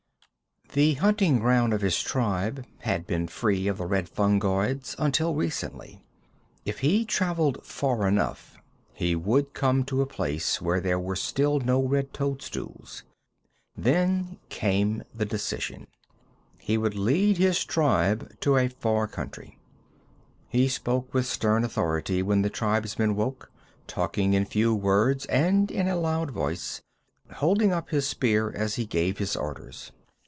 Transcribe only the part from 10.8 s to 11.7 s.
were still